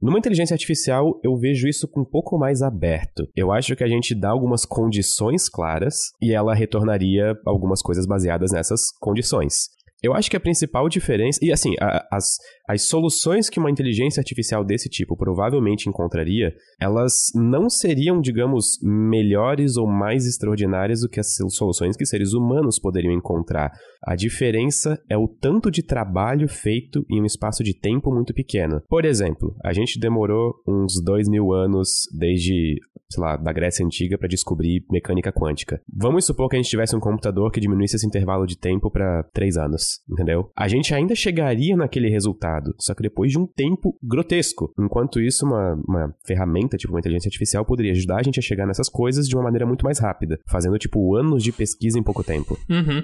[0.00, 3.26] Numa inteligência artificial, eu vejo isso um pouco mais aberto.
[3.34, 8.52] Eu acho que a gente dá algumas condições claras e ela retornaria algumas coisas baseadas
[8.52, 9.70] nessas condições.
[10.02, 11.38] Eu acho que a principal diferença.
[11.42, 12.36] E assim, a, as,
[12.68, 19.76] as soluções que uma inteligência artificial desse tipo provavelmente encontraria, elas não seriam, digamos, melhores
[19.76, 23.72] ou mais extraordinárias do que as soluções que seres humanos poderiam encontrar.
[24.02, 28.82] A diferença é o tanto de trabalho feito em um espaço de tempo muito pequeno.
[28.88, 32.76] Por exemplo, a gente demorou uns dois mil anos desde
[33.08, 35.80] sei lá, da Grécia Antiga para descobrir mecânica quântica.
[35.92, 39.22] Vamos supor que a gente tivesse um computador que diminuísse esse intervalo de tempo para
[39.32, 40.50] três anos, entendeu?
[40.56, 44.72] A gente ainda chegaria naquele resultado, só que depois de um tempo grotesco.
[44.78, 48.66] Enquanto isso, uma, uma ferramenta, tipo uma inteligência artificial, poderia ajudar a gente a chegar
[48.66, 52.24] nessas coisas de uma maneira muito mais rápida, fazendo, tipo, anos de pesquisa em pouco
[52.24, 52.58] tempo.
[52.68, 53.02] Uhum.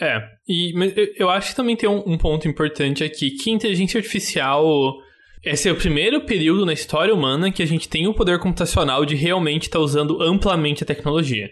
[0.00, 0.72] É, e
[1.16, 4.62] eu acho que também tem um, um ponto importante aqui, que inteligência artificial
[5.44, 9.04] esse é o primeiro período na história humana que a gente tem o poder computacional
[9.04, 11.48] de realmente estar tá usando amplamente a tecnologia.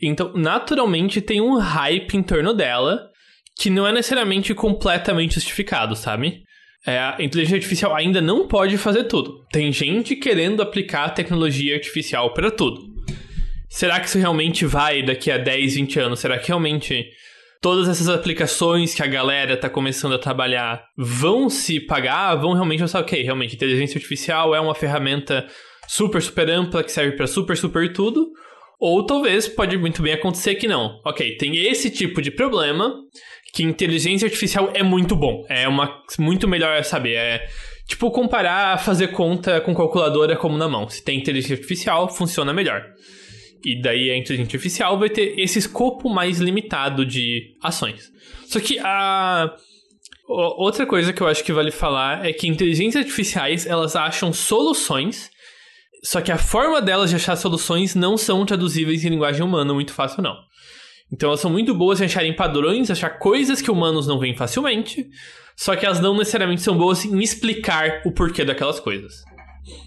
[0.00, 3.10] Então, naturalmente, tem um hype em torno dela
[3.56, 6.42] que não é necessariamente completamente justificado, sabe?
[6.86, 9.44] É, a inteligência artificial ainda não pode fazer tudo.
[9.50, 12.92] Tem gente querendo aplicar a tecnologia artificial para tudo.
[13.68, 16.20] Será que isso realmente vai daqui a 10, 20 anos?
[16.20, 17.08] Será que realmente
[17.60, 22.80] todas essas aplicações que a galera tá começando a trabalhar vão se pagar, vão realmente
[22.80, 25.46] pensar, ok, realmente, inteligência artificial é uma ferramenta
[25.88, 28.30] super, super ampla que serve para super, super tudo.
[28.78, 31.00] Ou talvez pode muito bem acontecer que não.
[31.06, 32.94] Ok, tem esse tipo de problema
[33.54, 35.44] que inteligência artificial é muito bom.
[35.48, 37.14] É uma muito melhor saber.
[37.14, 37.48] É
[37.86, 40.88] tipo comparar fazer conta com calculadora como na mão.
[40.88, 42.84] Se tem inteligência artificial, funciona melhor.
[43.64, 48.10] E daí a inteligência artificial vai ter esse escopo mais limitado de ações.
[48.46, 49.54] Só que a
[50.28, 55.30] outra coisa que eu acho que vale falar é que inteligências artificiais, elas acham soluções,
[56.02, 59.92] só que a forma delas de achar soluções não são traduzíveis em linguagem humana muito
[59.92, 60.36] fácil não.
[61.14, 65.08] Então elas são muito boas em acharem padrões, achar coisas que humanos não veem facilmente,
[65.56, 69.22] só que elas não necessariamente são boas em explicar o porquê daquelas coisas.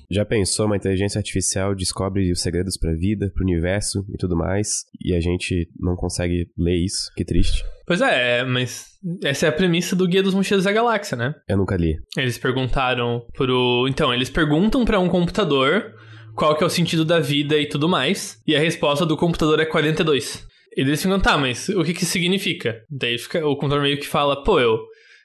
[0.09, 4.17] Já pensou uma inteligência artificial descobre os segredos para a vida, para o universo e
[4.17, 7.11] tudo mais, e a gente não consegue ler isso?
[7.13, 7.61] Que triste.
[7.85, 8.85] Pois é, mas
[9.21, 11.35] essa é a premissa do Guia dos Mochileiros da Galáxia, né?
[11.47, 11.97] Eu nunca li.
[12.15, 15.93] Eles perguntaram pro, então, eles perguntam para um computador
[16.33, 19.59] qual que é o sentido da vida e tudo mais, e a resposta do computador
[19.59, 20.47] é 42.
[20.77, 22.83] Eles ficam, tá, mas o que que significa?
[22.89, 24.77] Daí fica, o computador meio que fala, pô, eu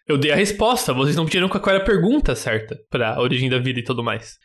[0.08, 3.48] eu dei a resposta, vocês não pediram qual era a pergunta certa para a origem
[3.48, 4.36] da vida e tudo mais.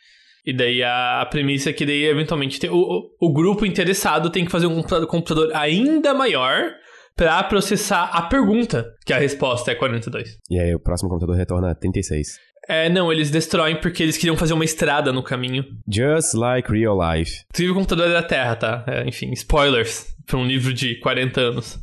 [0.46, 4.44] E daí a, a premissa é que daí eventualmente tem, o, o grupo interessado tem
[4.44, 6.70] que fazer um computador ainda maior
[7.16, 10.38] para processar a pergunta, que a resposta é 42.
[10.48, 12.38] E aí o próximo computador retorna 36.
[12.68, 15.64] É, não, eles destroem porque eles queriam fazer uma estrada no caminho.
[15.90, 17.42] Just like real life.
[17.48, 18.84] Inclusive o computador da Terra, tá?
[18.86, 21.80] É, enfim, spoilers para um livro de 40 anos.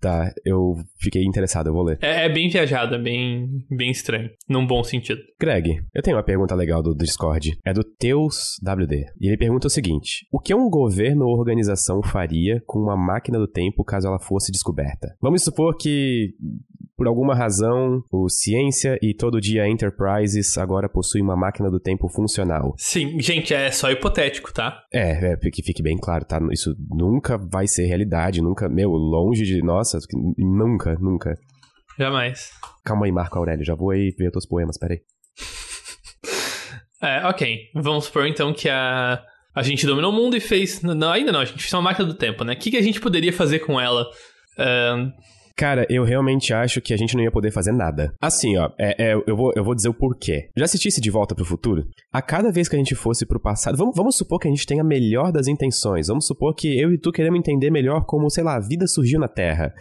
[0.00, 1.98] Tá, eu fiquei interessado, eu vou ler.
[2.00, 5.20] É, é, bem viajado, é bem, bem estranho, num bom sentido.
[5.40, 7.58] Greg, eu tenho uma pergunta legal do, do Discord.
[7.64, 9.06] É do Teus WD.
[9.20, 13.38] E ele pergunta o seguinte: O que um governo ou organização faria com uma máquina
[13.38, 15.16] do tempo caso ela fosse descoberta?
[15.20, 16.34] Vamos supor que
[16.96, 22.08] por alguma razão, o Ciência e Todo Dia Enterprises agora possui uma máquina do tempo
[22.08, 22.74] funcional.
[22.78, 24.82] Sim, gente, é só hipotético, tá?
[24.90, 26.40] É, é, que fique bem claro, tá?
[26.50, 29.98] Isso nunca vai ser realidade, nunca, meu, longe de, nossa,
[30.36, 31.38] nunca, nunca.
[31.98, 32.50] Jamais.
[32.84, 35.00] Calma aí, Marco Aurélio, já vou aí ver teus poemas, peraí.
[37.00, 37.70] é, ok.
[37.74, 39.22] Vamos supor então que a,
[39.54, 40.82] a gente dominou o mundo e fez.
[40.82, 42.54] Não, ainda não, a gente fez uma máquina do tempo, né?
[42.54, 44.08] O que, que a gente poderia fazer com ela?
[44.58, 45.12] Uh,
[45.56, 48.12] Cara, eu realmente acho que a gente não ia poder fazer nada.
[48.20, 50.50] Assim, ó, é, é, eu, vou, eu vou dizer o porquê.
[50.54, 51.88] Já assistisse De Volta pro Futuro?
[52.12, 54.66] A cada vez que a gente fosse pro passado, vamos, vamos supor que a gente
[54.66, 56.08] tenha a melhor das intenções.
[56.08, 59.18] Vamos supor que eu e tu queremos entender melhor como, sei lá, a vida surgiu
[59.18, 59.72] na Terra.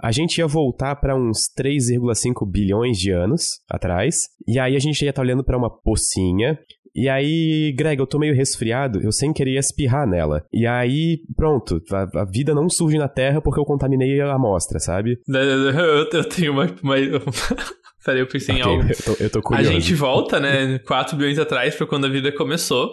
[0.00, 5.02] A gente ia voltar para uns 3,5 bilhões de anos atrás, e aí a gente
[5.02, 6.58] ia estar tá olhando para uma pocinha
[6.94, 10.44] e aí, Greg, eu tô meio resfriado, eu sem querer espirrar nela.
[10.52, 14.78] E aí, pronto, a, a vida não surge na Terra porque eu contaminei a amostra,
[14.78, 15.18] sabe?
[15.28, 16.66] Eu, eu tenho uma.
[16.82, 16.96] uma...
[18.04, 18.90] Peraí, eu pensei okay, em algo.
[18.90, 19.70] Eu tô, eu tô curioso.
[19.70, 22.90] A gente volta, né, 4 bilhões atrás pra quando a vida começou.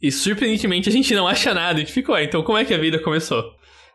[0.00, 1.76] E surpreendentemente a gente não acha nada.
[1.76, 3.44] A gente fica, ué, então como é que a vida começou?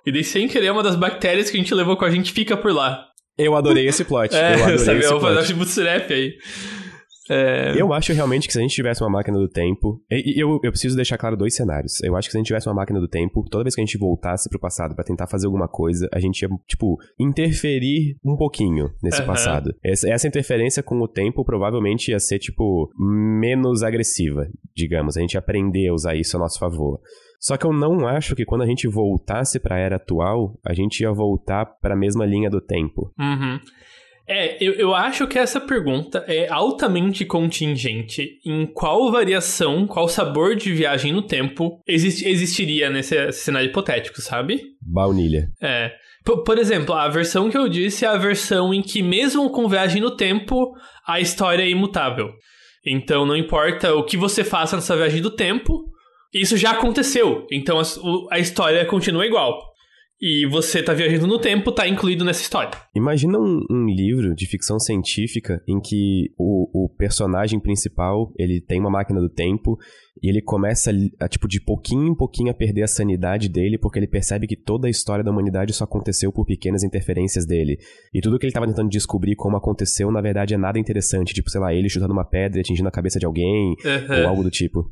[0.05, 2.55] E daí, sem querer, uma das bactérias que a gente levou com a gente fica
[2.55, 3.07] por lá.
[3.37, 4.33] Eu adorei esse plot.
[4.35, 6.33] É, eu adorei sabe, esse eu vou fazer bootstrap aí.
[7.29, 7.73] É...
[7.79, 10.01] Eu acho realmente que se a gente tivesse uma máquina do tempo.
[10.09, 12.01] E eu, eu preciso deixar claro dois cenários.
[12.03, 13.85] Eu acho que se a gente tivesse uma máquina do tempo, toda vez que a
[13.85, 18.35] gente voltasse pro passado para tentar fazer alguma coisa, a gente ia, tipo, interferir um
[18.35, 19.27] pouquinho nesse uhum.
[19.27, 19.73] passado.
[19.83, 25.17] Essa, essa interferência com o tempo provavelmente ia ser, tipo, menos agressiva, digamos.
[25.17, 26.99] A gente ia aprender a usar isso a nosso favor.
[27.39, 30.73] Só que eu não acho que quando a gente voltasse para a era atual, a
[30.73, 33.13] gente ia voltar para a mesma linha do tempo.
[33.19, 33.59] Uhum.
[34.27, 40.55] É, eu, eu acho que essa pergunta é altamente contingente em qual variação, qual sabor
[40.55, 44.61] de viagem no tempo exist, existiria nesse cenário hipotético, sabe?
[44.81, 45.49] Baunilha.
[45.61, 45.91] É.
[46.23, 49.67] Por, por, exemplo, a versão que eu disse é a versão em que, mesmo com
[49.67, 50.73] viagem no tempo,
[51.05, 52.29] a história é imutável.
[52.85, 55.83] Então, não importa o que você faça nessa viagem do tempo,
[56.33, 57.45] isso já aconteceu.
[57.51, 57.83] Então, a,
[58.35, 59.72] a história continua igual
[60.25, 62.71] e você tá viajando no tempo, tá incluído nessa história.
[62.95, 68.79] Imagina um, um livro de ficção científica em que o, o, personagem principal, ele tem
[68.79, 69.77] uma máquina do tempo
[70.21, 73.99] e ele começa a, tipo, de pouquinho em pouquinho a perder a sanidade dele porque
[73.99, 77.77] ele percebe que toda a história da humanidade só aconteceu por pequenas interferências dele.
[78.13, 81.33] E tudo que ele tava tentando descobrir como aconteceu, na verdade, é nada interessante.
[81.33, 84.21] Tipo, sei lá, ele chutando uma pedra e atingindo a cabeça de alguém, uhum.
[84.21, 84.89] ou algo do tipo.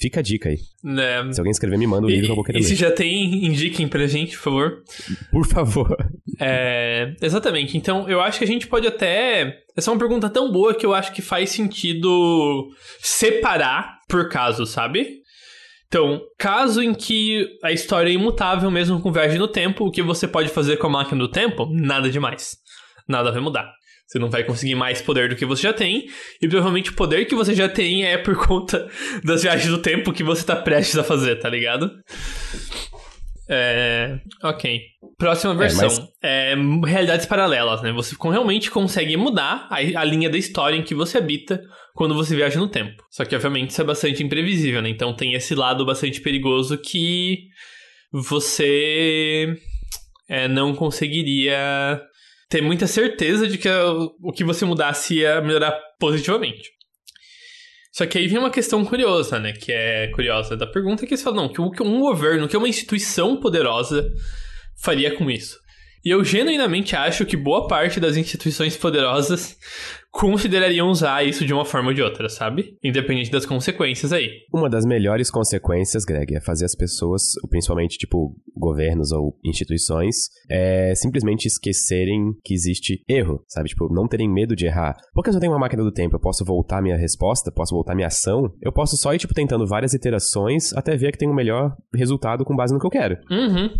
[0.00, 0.58] Fica a dica aí.
[0.98, 1.32] É.
[1.32, 2.66] Se alguém escrever, me manda o livro que eu vou querer e ler.
[2.66, 4.82] E se já tem, indiquem pra gente, por favor.
[5.30, 5.96] Por favor.
[6.40, 7.76] É, exatamente.
[7.76, 9.58] Então, eu acho que a gente pode até...
[9.76, 12.68] Essa é uma pergunta tão boa que eu acho que faz sentido
[13.00, 15.18] separar por caso, sabe?
[15.88, 20.02] Então, caso em que a história é imutável mesmo com viagem no tempo, o que
[20.02, 21.66] você pode fazer com a máquina do tempo?
[21.72, 22.56] Nada demais.
[23.08, 23.77] Nada vai mudar.
[24.08, 26.06] Você não vai conseguir mais poder do que você já tem.
[26.40, 28.88] E provavelmente o poder que você já tem é por conta
[29.22, 31.90] das viagens do tempo que você tá prestes a fazer, tá ligado?
[33.50, 34.18] É.
[34.42, 34.80] Ok.
[35.18, 36.10] Próxima versão.
[36.22, 36.86] É, mas...
[36.86, 37.92] é realidades paralelas, né?
[37.92, 41.60] Você realmente consegue mudar a, a, linha da história em que você habita
[41.94, 43.02] quando você viaja no tempo.
[43.10, 44.88] Só que, obviamente, isso é bastante imprevisível, né?
[44.88, 47.48] Então tem esse lado bastante perigoso que
[48.10, 49.54] você
[50.28, 52.00] é, não conseguiria
[52.48, 56.70] ter muita certeza de que o que você mudasse ia melhorar positivamente.
[57.92, 59.52] Só que aí vem uma questão curiosa, né?
[59.52, 63.40] Que é curiosa da pergunta, que você fala, não, que um governo, que uma instituição
[63.40, 64.08] poderosa
[64.80, 65.58] faria com isso?
[66.04, 69.58] E eu genuinamente acho que boa parte das instituições poderosas
[70.18, 72.76] considerariam usar isso de uma forma ou de outra, sabe?
[72.82, 74.28] Independente das consequências aí.
[74.52, 80.16] Uma das melhores consequências, Greg, é fazer as pessoas, principalmente tipo governos ou instituições,
[80.50, 83.68] é simplesmente esquecerem que existe erro, sabe?
[83.68, 84.96] Tipo, não terem medo de errar.
[85.14, 87.94] Porque se eu tenho uma máquina do tempo, eu posso voltar minha resposta, posso voltar
[87.94, 91.32] minha ação, eu posso só ir, tipo, tentando várias iterações até ver que tem o
[91.32, 93.16] um melhor resultado com base no que eu quero.
[93.30, 93.70] Uhum.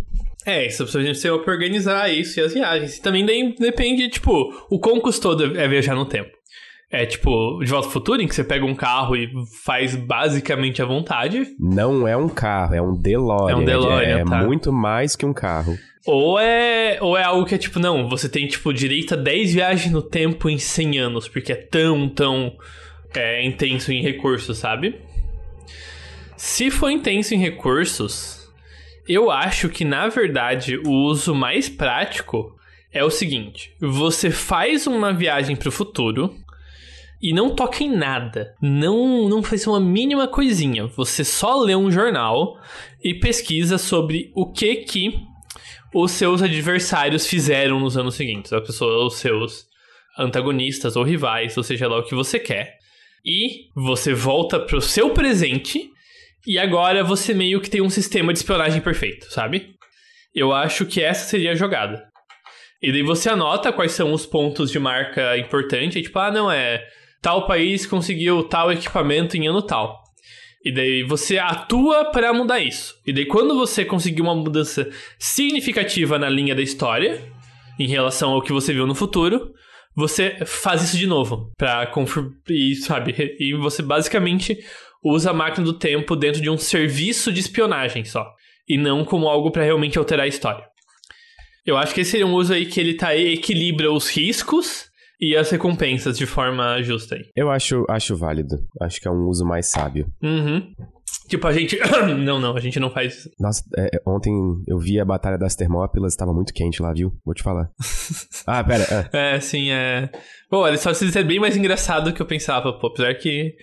[0.45, 2.97] É, isso precisa gente organizar isso e as viagens.
[2.97, 3.25] E também
[3.59, 6.31] depende, tipo, o quão custoso é viajar no tempo.
[6.91, 9.29] É tipo, de volta ao futuro, em que você pega um carro e
[9.63, 11.45] faz basicamente à vontade.
[11.59, 13.51] Não é um carro, é um DeLorean.
[13.51, 14.43] É um DeLorean, É, tá.
[14.43, 15.77] muito mais que um carro.
[16.07, 19.53] Ou é, ou é algo que é tipo, não, você tem, tipo, direito a 10
[19.53, 22.53] viagens no tempo em 100 anos, porque é tão, tão
[23.15, 24.99] é, intenso em recursos, sabe?
[26.35, 28.38] Se for intenso em recursos,
[29.09, 32.55] eu acho que, na verdade, o uso mais prático
[32.93, 36.35] é o seguinte: você faz uma viagem para o futuro
[37.19, 38.55] e não toca em nada.
[38.61, 40.85] Não, não faz uma mínima coisinha.
[40.85, 42.59] Você só lê um jornal
[43.03, 45.19] e pesquisa sobre o que que
[45.91, 48.53] os seus adversários fizeram nos anos seguintes.
[48.53, 49.67] A pessoa, os seus
[50.19, 52.77] antagonistas ou rivais, ou seja lá o que você quer.
[53.25, 55.91] E você volta pro seu presente
[56.45, 59.75] e agora você meio que tem um sistema de espionagem perfeito, sabe?
[60.33, 62.07] Eu acho que essa seria a jogada.
[62.81, 66.85] E daí você anota quais são os pontos de marca importante, tipo, ah, não é
[67.21, 70.01] tal país conseguiu tal equipamento em ano tal.
[70.63, 72.95] E daí você atua para mudar isso.
[73.05, 77.21] E daí quando você conseguir uma mudança significativa na linha da história,
[77.77, 79.53] em relação ao que você viu no futuro,
[79.95, 82.31] você faz isso de novo para confirmar,
[82.81, 83.35] sabe?
[83.39, 84.57] E você basicamente
[85.03, 88.33] usa a máquina do tempo dentro de um serviço de espionagem só.
[88.67, 90.63] E não como algo para realmente alterar a história.
[91.65, 95.35] Eu acho que esse seria um uso aí que ele tá equilibra os riscos e
[95.35, 97.25] as recompensas de forma justa aí.
[97.35, 98.57] Eu acho, acho válido.
[98.81, 100.07] Acho que é um uso mais sábio.
[100.21, 100.73] Uhum.
[101.27, 101.77] Tipo, a gente.
[102.17, 103.29] não, não, a gente não faz isso.
[103.39, 104.33] Nossa, é, ontem
[104.67, 107.13] eu vi a Batalha das Termópilas, estava muito quente lá, viu?
[107.23, 107.69] Vou te falar.
[108.47, 109.09] ah, pera.
[109.13, 109.35] É.
[109.35, 110.09] é, sim, é.
[110.49, 112.87] Bom, ele só precisa ser bem mais engraçado do que eu pensava, pô.
[112.87, 113.55] Apesar que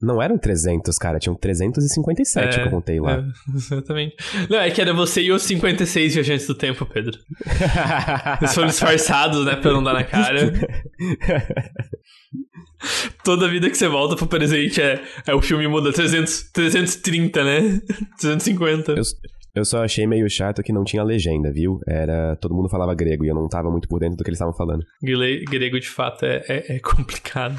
[0.00, 3.18] não eram 300, cara, tinham 357 é, que eu contei lá.
[3.18, 3.24] É,
[3.56, 4.14] exatamente.
[4.48, 7.18] Não, é que era você e os 56 viajantes do tempo, Pedro.
[8.40, 10.52] Eles foram disfarçados, né, pra não dar na cara.
[13.24, 17.80] Toda vida que você volta pro presente é, é o filme muda 300, 330, né?
[18.20, 18.92] 350.
[18.92, 19.02] Eu,
[19.54, 21.80] eu só achei meio chato que não tinha legenda, viu?
[21.88, 22.36] Era.
[22.36, 24.54] Todo mundo falava grego e eu não tava muito por dentro do que eles estavam
[24.54, 24.84] falando.
[25.02, 27.58] Grego, de fato, é, é, é complicado.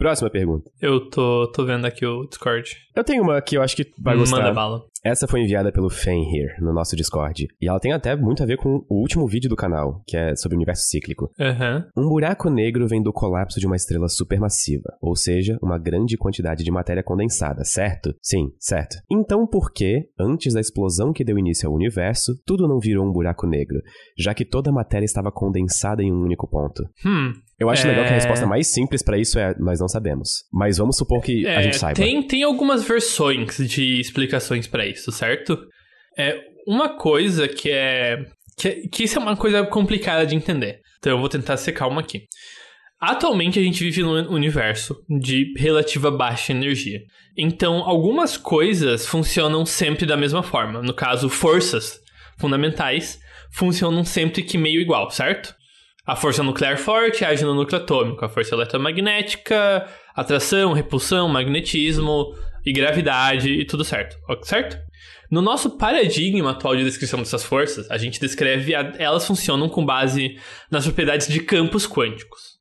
[0.00, 0.70] Próxima pergunta.
[0.80, 2.74] Eu tô, tô vendo aqui o Discord.
[2.94, 4.38] Eu tenho uma que eu acho que vai gostar.
[4.38, 4.82] Manda bala.
[5.02, 7.48] Essa foi enviada pelo Fenrir no nosso Discord.
[7.58, 10.36] E ela tem até muito a ver com o último vídeo do canal, que é
[10.36, 11.30] sobre o universo cíclico.
[11.40, 11.86] Aham.
[11.96, 16.62] Um buraco negro vem do colapso de uma estrela supermassiva, ou seja, uma grande quantidade
[16.62, 18.14] de matéria condensada, certo?
[18.20, 18.96] Sim, certo.
[19.10, 23.12] Então por que, antes da explosão que deu início ao universo, tudo não virou um
[23.12, 23.80] buraco negro,
[24.18, 26.82] já que toda a matéria estava condensada em um único ponto?
[27.06, 27.32] Hum.
[27.58, 27.90] Eu acho É.
[27.90, 30.44] legal que a resposta mais simples pra isso é nós não sabemos.
[30.50, 31.94] Mas vamos supor que a É, gente saiba.
[31.94, 35.58] Tem, tem algumas versões de explicações pra isso, certo?
[36.18, 38.24] É, uma coisa que é,
[38.56, 40.80] que que isso é uma coisa complicada de entender.
[40.98, 42.24] Então eu vou tentar ser calmo aqui.
[43.00, 47.00] Atualmente a gente vive num universo de relativa baixa energia.
[47.36, 50.82] Então algumas coisas funcionam sempre da mesma forma.
[50.82, 51.98] No caso, forças
[52.38, 53.18] fundamentais
[53.52, 55.54] funcionam sempre que meio igual, certo?
[56.06, 62.72] A força nuclear forte age no núcleo atômico, a força eletromagnética, atração, repulsão, magnetismo e
[62.72, 64.78] gravidade e tudo certo, certo?
[65.30, 69.84] No nosso paradigma atual de descrição dessas forças, a gente descreve a- elas funcionam com
[69.84, 70.36] base
[70.70, 72.58] nas propriedades de campos quânticos.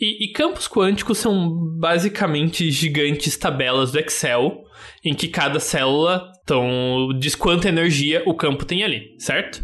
[0.00, 1.48] E, e campos quânticos são
[1.78, 4.62] basicamente gigantes tabelas do Excel
[5.04, 9.62] em que cada célula então, diz quanta energia o campo tem ali, certo?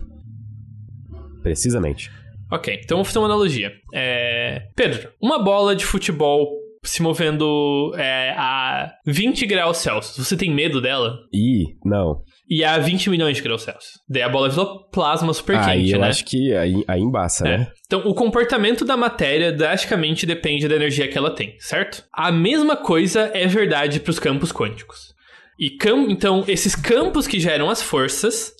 [1.43, 2.11] Precisamente.
[2.51, 3.73] Ok, então vou fazer uma analogia.
[3.93, 6.49] É, Pedro, uma bola de futebol
[6.83, 11.17] se movendo é, a 20 graus Celsius, você tem medo dela?
[11.33, 12.23] Ih, não.
[12.49, 13.95] E a 20 milhões de graus Celsius.
[14.09, 16.09] Daí a bola virou plasma super aí quente, eu né?
[16.09, 17.59] acho que aí, aí embaça, É.
[17.59, 17.73] né?
[17.87, 22.05] Então, o comportamento da matéria drasticamente depende da energia que ela tem, certo?
[22.13, 25.15] A mesma coisa é verdade para os campos quânticos.
[25.59, 28.53] E cam então, esses campos que geram as forças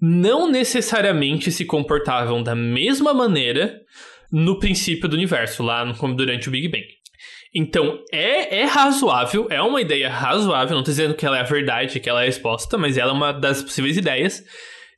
[0.00, 3.80] não necessariamente se comportavam da mesma maneira
[4.32, 6.86] no princípio do universo, lá no, como durante o Big Bang.
[7.54, 11.44] Então, é, é razoável, é uma ideia razoável, não estou dizendo que ela é a
[11.44, 14.44] verdade, que ela é a resposta, mas ela é uma das possíveis ideias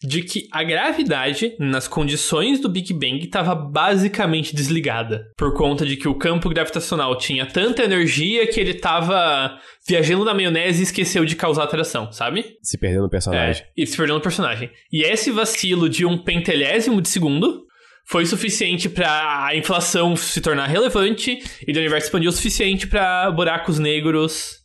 [0.03, 5.31] de que a gravidade, nas condições do Big Bang, estava basicamente desligada.
[5.37, 10.35] Por conta de que o campo gravitacional tinha tanta energia que ele estava viajando na
[10.35, 12.57] maionese e esqueceu de causar atração, sabe?
[12.63, 13.63] Se perdendo no personagem.
[13.63, 14.71] É, e se perdeu no personagem.
[14.93, 17.65] E esse vacilo de um pentelésimo de segundo
[18.09, 23.31] foi suficiente para a inflação se tornar relevante e o universo expandir o suficiente para
[23.31, 24.57] buracos negros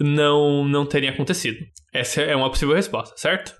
[0.00, 1.58] não, não terem acontecido.
[1.94, 3.54] Essa é uma possível resposta, certo?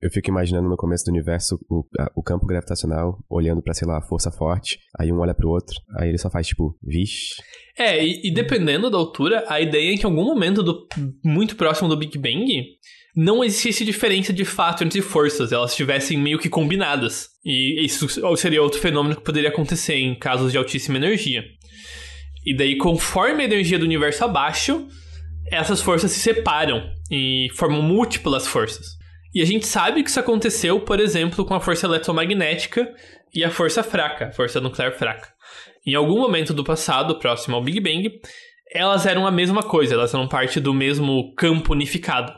[0.00, 3.86] Eu fico imaginando no começo do universo o, a- o campo gravitacional olhando pra, sei
[3.86, 4.78] lá, a força forte.
[4.98, 5.74] Aí um olha pro outro.
[5.98, 7.34] Aí ele só faz tipo, vixe.
[7.76, 10.86] É, e, e dependendo da altura, a ideia é que em algum momento do,
[11.24, 12.46] muito próximo do Big Bang
[13.14, 17.30] não existisse diferença de fato entre forças, elas estivessem meio que combinadas.
[17.44, 21.42] E isso seria outro fenômeno que poderia acontecer em casos de altíssima energia.
[22.44, 24.80] E daí, conforme a energia do universo abaixa,
[25.50, 28.96] essas forças se separam e formam múltiplas forças.
[29.34, 32.88] E a gente sabe que isso aconteceu, por exemplo, com a força eletromagnética
[33.34, 35.28] e a força fraca, a força nuclear fraca.
[35.86, 38.10] Em algum momento do passado, próximo ao Big Bang,
[38.72, 42.32] elas eram a mesma coisa, elas eram parte do mesmo campo unificado.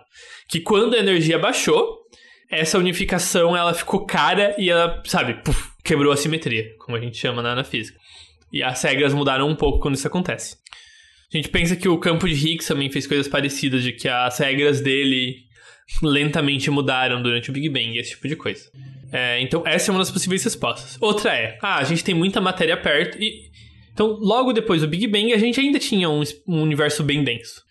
[0.50, 2.00] Que quando a energia baixou,
[2.50, 5.40] essa unificação ela ficou cara e ela, sabe,
[5.84, 7.98] quebrou a simetria, como a gente chama na, na física.
[8.52, 10.56] E as regras mudaram um pouco quando isso acontece.
[11.32, 14.36] A gente pensa que o campo de Higgs também fez coisas parecidas, de que as
[14.38, 15.36] regras dele
[16.02, 18.68] lentamente mudaram durante o Big Bang, esse tipo de coisa.
[19.12, 20.98] É, então, essa é uma das possíveis respostas.
[21.00, 23.48] Outra é, ah, a gente tem muita matéria perto e...
[23.92, 27.62] Então, logo depois do Big Bang, a gente ainda tinha um, um universo bem denso.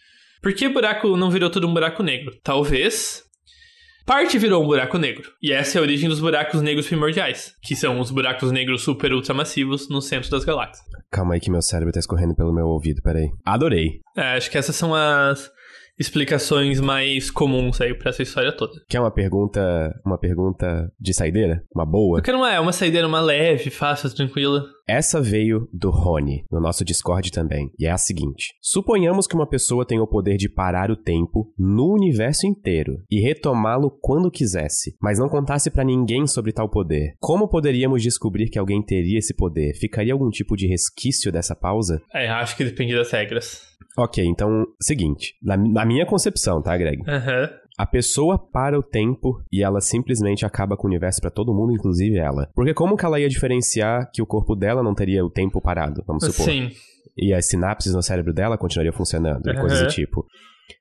[0.42, 2.32] Por que buraco não virou tudo um buraco negro?
[2.42, 3.24] Talvez
[4.06, 5.30] parte virou um buraco negro.
[5.42, 9.14] E essa é a origem dos buracos negros primordiais, que são os buracos negros super
[9.14, 10.88] ultramassivos no centro das galáxias.
[11.12, 13.30] Calma aí que meu cérebro tá escorrendo pelo meu ouvido, peraí.
[13.46, 14.00] Adorei.
[14.16, 15.52] É, acho que essas são as
[16.00, 18.74] explicações mais comuns aí pra essa história toda.
[18.88, 19.94] Quer uma pergunta.
[20.06, 21.64] Uma pergunta de saideira?
[21.76, 22.20] Uma boa?
[22.20, 24.66] Eu quero uma, uma saideira, uma leve, fácil, tranquila.
[24.88, 29.48] Essa veio do Rony, no nosso Discord também, e é a seguinte: Suponhamos que uma
[29.48, 34.96] pessoa tem o poder de parar o tempo no universo inteiro e retomá-lo quando quisesse,
[35.00, 37.14] mas não contasse pra ninguém sobre tal poder.
[37.20, 39.76] Como poderíamos descobrir que alguém teria esse poder?
[39.76, 42.02] Ficaria algum tipo de resquício dessa pausa?
[42.12, 43.69] É, acho que depende das regras.
[44.00, 45.36] Ok, então, seguinte.
[45.44, 47.04] Na, na minha concepção, tá, Greg?
[47.08, 47.50] Aham.
[47.78, 51.72] A pessoa para o tempo e ela simplesmente acaba com o universo pra todo mundo,
[51.72, 52.50] inclusive ela.
[52.54, 56.04] Porque como que ela ia diferenciar que o corpo dela não teria o tempo parado,
[56.06, 56.46] vamos supor?
[56.46, 56.70] Sim.
[57.18, 59.60] E as sinapses no cérebro dela continuariam funcionando, e Aham.
[59.60, 60.26] coisas do tipo.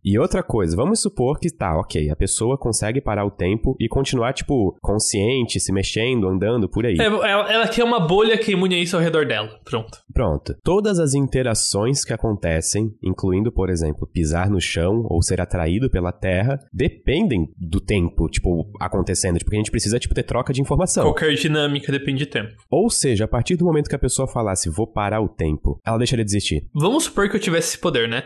[0.05, 3.89] E outra coisa, vamos supor que tá, ok, a pessoa consegue parar o tempo e
[3.89, 6.97] continuar, tipo, consciente, se mexendo, andando por aí.
[6.99, 9.49] É, ela, ela quer uma bolha que imune a isso ao redor dela.
[9.64, 9.99] Pronto.
[10.12, 10.55] Pronto.
[10.62, 16.12] Todas as interações que acontecem, incluindo, por exemplo, pisar no chão ou ser atraído pela
[16.12, 19.39] terra, dependem do tempo, tipo, acontecendo.
[19.39, 21.05] Tipo, a gente precisa, tipo, ter troca de informação.
[21.05, 22.55] Qualquer dinâmica depende de tempo.
[22.70, 25.99] Ou seja, a partir do momento que a pessoa falasse, vou parar o tempo, ela
[25.99, 26.66] deixaria de existir.
[26.74, 28.24] Vamos supor que eu tivesse esse poder, né?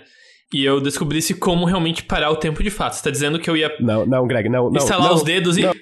[0.52, 2.94] E eu descobrisse como realmente parar o tempo de fato.
[2.94, 4.76] Você tá dizendo que eu ia Não, não, Greg, não, não.
[4.76, 5.62] instalar não, os dedos e.
[5.62, 5.72] não.